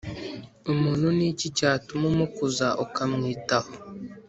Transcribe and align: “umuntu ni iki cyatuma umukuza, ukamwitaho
“umuntu 0.71 1.07
ni 1.17 1.25
iki 1.31 1.47
cyatuma 1.57 2.03
umukuza, 2.13 2.67
ukamwitaho 2.85 3.71